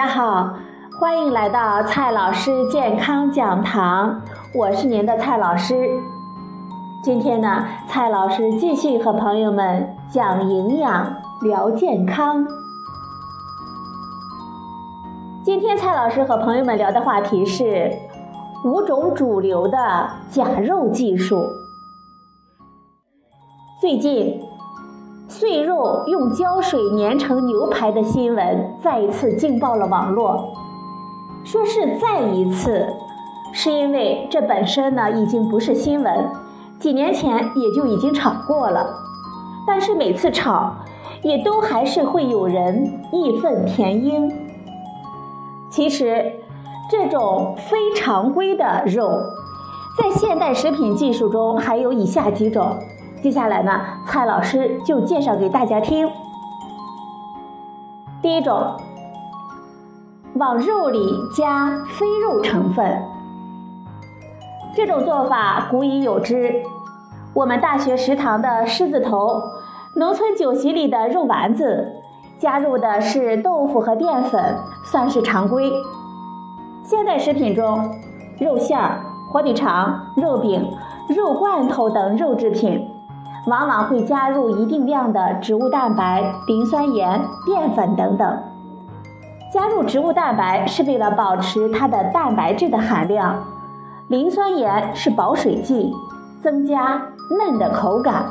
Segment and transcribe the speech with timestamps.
[0.00, 0.54] 大家好，
[0.98, 4.22] 欢迎来到蔡老师健康讲堂，
[4.54, 5.90] 我是您的蔡老师。
[7.04, 12.46] 今天呢，蔡老师继续和朋友们讲营养、聊健康。
[15.44, 17.92] 今天蔡老师和朋友们聊的话题是
[18.64, 21.46] 五种主流的假肉技术。
[23.82, 24.40] 最近。
[25.40, 30.52] 碎肉用胶水粘成牛排的新闻再一次劲爆了网络。
[31.44, 32.86] 说是再一次，
[33.50, 36.30] 是因为这本身呢已经不是新闻，
[36.78, 38.86] 几年前也就已经炒过了。
[39.66, 40.74] 但是每次炒，
[41.22, 44.30] 也都还是会有人义愤填膺。
[45.70, 46.34] 其实，
[46.90, 49.08] 这种非常规的肉，
[49.96, 52.76] 在现代食品技术中还有以下几种。
[53.22, 56.08] 接下来呢，蔡老师就介绍给大家听。
[58.22, 58.76] 第一种，
[60.36, 60.98] 往肉里
[61.36, 63.02] 加非肉成分，
[64.74, 66.62] 这种做法古已有之。
[67.34, 69.42] 我们大学食堂的狮子头、
[69.96, 71.92] 农村酒席里的肉丸子，
[72.38, 75.70] 加入的是豆腐和淀粉，算是常规。
[76.82, 77.90] 现代食品中，
[78.38, 80.72] 肉馅儿、火腿肠、肉饼、
[81.08, 82.89] 肉罐头等肉制品。
[83.46, 88.38] 往往会加入一定量的植物蛋白、磷酸盐、淀粉等等。
[89.52, 93.42] 加入植物蛋白是为了保持它的蛋白质的含量，
[94.08, 95.92] 磷酸盐是保水剂，
[96.40, 97.02] 增加
[97.38, 98.26] 嫩的口感。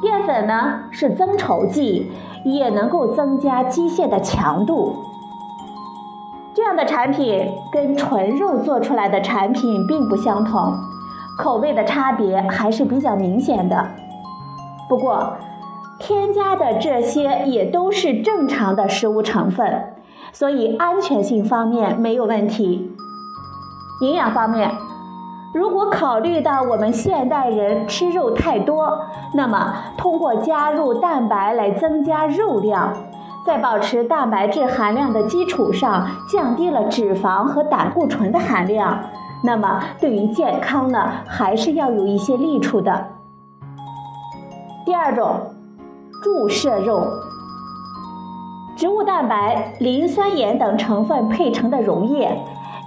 [0.00, 2.12] 淀粉呢是增稠剂，
[2.44, 4.94] 也能够增加机械的强度。
[6.54, 10.72] 这样的产品跟纯肉做出来的产品并不相同，
[11.38, 13.88] 口味的差别还是比较明显的。
[14.90, 15.36] 不过，
[16.00, 19.94] 添加的这些也都是正常的食物成分，
[20.32, 22.90] 所以安全性方面没有问题。
[24.02, 24.72] 营养方面，
[25.54, 29.02] 如果考虑到我们现代人吃肉太多，
[29.32, 32.92] 那么通过加入蛋白来增加肉量，
[33.46, 38.98] 在保持蛋白质含量的基础上，降低了脂肪和胆固醇的含量，
[39.44, 43.19] 那么对于健康呢，还是要有一些利处的。
[44.90, 45.36] 第二种，
[46.20, 47.06] 注射肉，
[48.76, 52.36] 植物蛋白、磷酸盐等成分配成的溶液，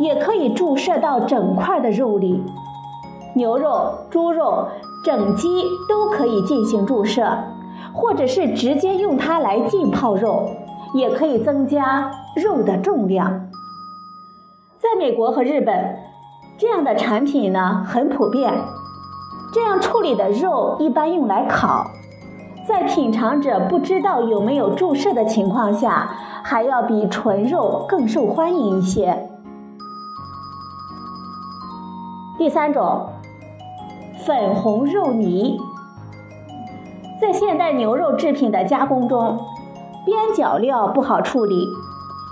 [0.00, 2.42] 也可以注射到整块的肉里。
[3.36, 4.66] 牛肉、猪肉、
[5.04, 7.38] 整鸡都可以进行注射，
[7.94, 10.48] 或者是直接用它来浸泡肉，
[10.94, 13.48] 也可以增加肉的重量。
[14.80, 15.98] 在美国和日本，
[16.58, 18.52] 这样的产品呢很普遍。
[19.52, 21.90] 这样处理的肉一般用来烤，
[22.66, 26.08] 在品尝者不知道有没有注射的情况下，
[26.42, 29.28] 还要比纯肉更受欢迎一些。
[32.38, 33.08] 第三种，
[34.24, 35.60] 粉红肉泥，
[37.20, 39.38] 在现代牛肉制品的加工中，
[40.06, 41.68] 边角料不好处理，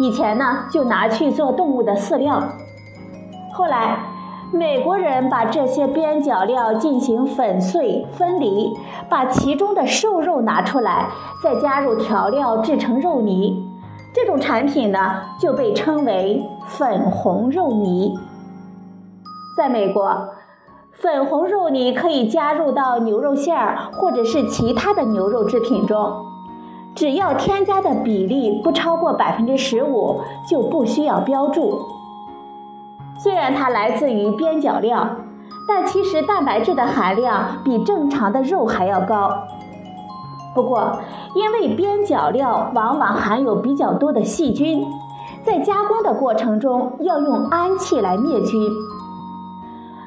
[0.00, 2.42] 以前呢就拿去做动物的饲料，
[3.52, 4.01] 后来。
[4.54, 8.70] 美国人把这些边角料进行粉碎分离，
[9.08, 11.08] 把其中的瘦肉拿出来，
[11.42, 13.66] 再加入调料制成肉泥。
[14.14, 18.14] 这种产品呢，就被称为粉红肉泥。
[19.56, 20.28] 在美国，
[20.92, 26.26] 粉红肉泥可以加入到牛肉馅儿或者是其他的牛肉制品中，
[26.94, 31.80] 只要添加的比例不超过百分之十五，就不需要标注。
[33.22, 35.08] 虽然它来自于边角料，
[35.68, 39.30] 但其实蛋白质的含量比正常的肉还要高。
[40.56, 40.98] 不过，
[41.36, 44.84] 因为边角料往往含有比较多的细菌，
[45.44, 48.60] 在加工的过程中要用氨气来灭菌。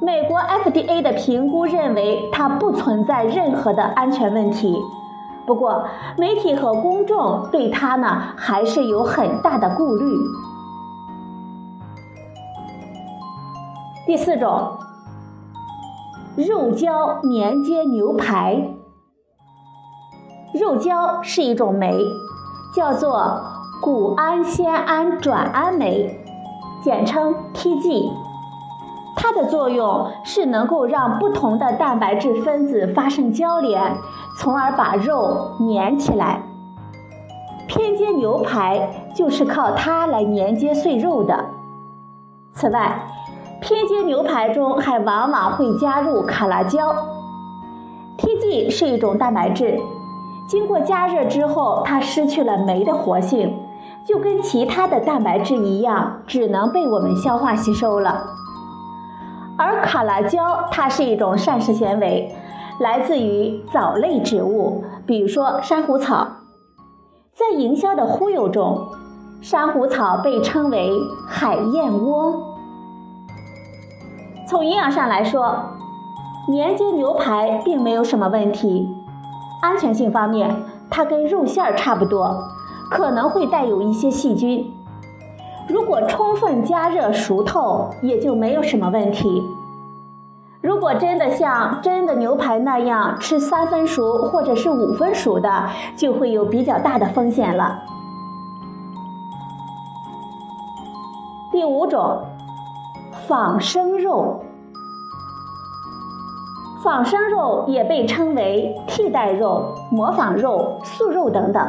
[0.00, 4.74] 美国 FDA 的评估认为它不存在任何的安全问题。
[5.44, 5.84] 不过，
[6.16, 10.04] 媒体和公众对它呢还是有很大的顾虑。
[14.10, 14.72] 第四种，
[16.34, 18.60] 肉胶粘接牛排。
[20.52, 21.96] 肉胶是一种酶，
[22.74, 23.40] 叫做
[23.80, 26.20] 谷氨酰胺转氨酶，
[26.82, 28.10] 简称 TG。
[29.14, 33.94] 它的作用是能够让不同的蛋白质分子发生交联，
[34.36, 36.42] 从而把肉粘起来。
[37.68, 41.44] 偏煎牛排就是靠它来粘接碎肉的。
[42.52, 43.06] 此外，
[43.60, 46.94] 偏煎牛排中还往往会加入卡拉胶。
[48.16, 49.78] TG 是一种蛋白质，
[50.48, 53.54] 经过加热之后，它失去了酶的活性，
[54.04, 58.24] 就跟其他的蛋白质一样，只能被我们消化吸收了。
[59.58, 60.40] 而卡拉胶
[60.70, 62.34] 它是一种膳食纤维，
[62.80, 66.26] 来自于藻类植物，比如说珊瑚草。
[67.34, 68.88] 在营销的忽悠中，
[69.40, 70.90] 珊瑚草被称为
[71.28, 72.49] 海燕窝。
[74.50, 75.54] 从营养上来说，
[76.48, 78.92] 年节牛排并没有什么问题。
[79.62, 82.48] 安全性方面，它跟肉馅儿差不多，
[82.90, 84.74] 可能会带有一些细菌。
[85.68, 89.40] 如果充分加热熟透，也就没有什么问题。
[90.60, 97.78] 如果真的像真的牛排那样吃三分熟或者是五分熟的，就会有比较大的风险了。
[101.52, 102.24] 第五种。
[103.26, 104.40] 仿生肉，
[106.82, 111.62] 仿生肉也被称为替代肉、模仿肉、素肉等等。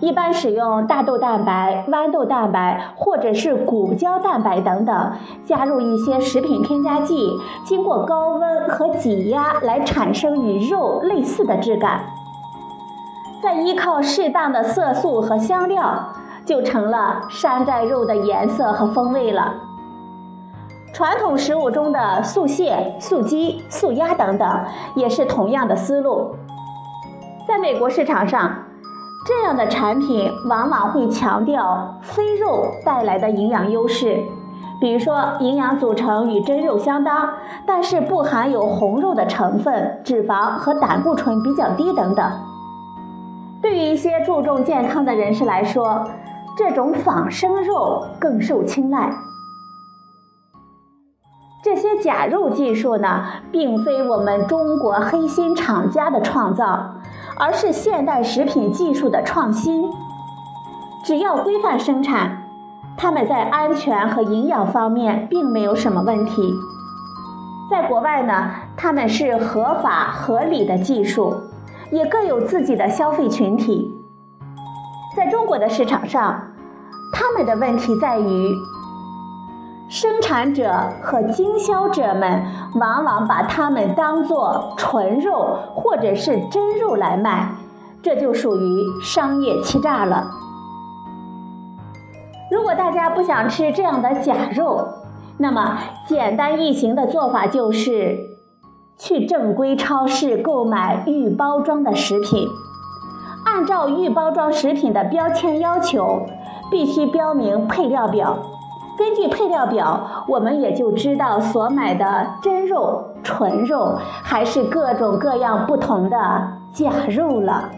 [0.00, 5.12] 一般使用大豆蛋白、豌豆蛋白或者是谷胶蛋白等等，
[5.44, 7.30] 加入一些食品添加剂，
[7.64, 12.00] 经过高温和挤压来产生与肉类似的质感。
[13.42, 16.12] 再依靠适当的色素和香料，
[16.44, 19.54] 就成了山寨肉的颜色和风味了。
[20.94, 24.48] 传统食物中的素蟹、素鸡、素鸭等等，
[24.94, 26.36] 也是同样的思路。
[27.48, 28.48] 在美国市场上，
[29.26, 34.22] 这样的产品往往会强调非肉带来的营养优势，
[34.80, 37.28] 比如说营养组成与真肉相当，
[37.66, 42.24] 但是不含有红肉的成分，脂肪和胆固醇比较低等等。
[43.60, 46.04] 对于一些注重健康的人士来说，
[46.56, 49.12] 这种仿生肉更受青睐。
[51.84, 56.94] 这些假肉技术呢，并非我们中国黑心厂家的创造，
[57.36, 59.90] 而是现代食品技术的创新。
[61.04, 62.48] 只要规范生产，
[62.96, 66.54] 它们在安全和营养方面并没有什么问题。
[67.70, 71.34] 在国外呢，他们是合法合理的技术，
[71.90, 73.94] 也各有自己的消费群体。
[75.14, 76.40] 在中国的市场上，
[77.12, 78.54] 他们的问题在于。
[79.94, 82.42] 生产者和经销者们
[82.74, 87.54] 往往把它们当作纯肉或者是真肉来卖，
[88.02, 90.32] 这就属于商业欺诈了。
[92.50, 94.84] 如果大家不想吃这样的假肉，
[95.38, 98.18] 那么简单易行的做法就是
[98.98, 102.48] 去正规超市购买预包装的食品，
[103.44, 106.26] 按照预包装食品的标签要求，
[106.68, 108.36] 必须标明配料表。
[108.96, 116.16] 根据配料表，我们也就知道所买的真肉、纯肉还是各种各样不同的
[116.72, 117.68] 假肉了。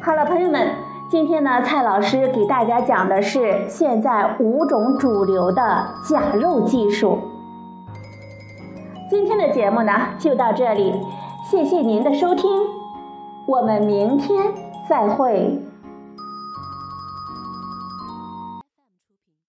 [0.00, 0.70] 好了，朋友们，
[1.10, 5.62] 今天呢，蔡老师给大家讲的是现在五种主流的
[6.08, 7.18] 假肉技术。
[9.10, 10.94] 今天的节目呢，就到这里，
[11.50, 12.48] 谢谢您的收听，
[13.46, 14.46] 我们明天
[14.88, 15.65] 再会。